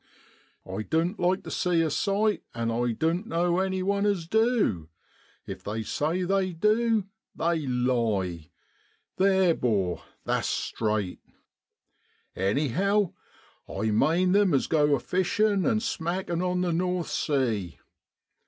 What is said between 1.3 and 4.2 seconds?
the sea a sight, and doan't know anyone